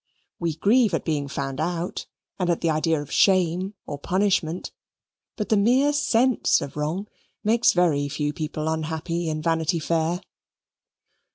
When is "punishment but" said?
3.99-5.49